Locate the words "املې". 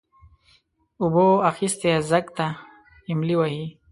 3.11-3.35